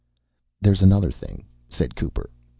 "There's 0.59 0.81
another 0.81 1.11
thing," 1.11 1.45
said 1.69 1.95
Cooper. 1.95 2.31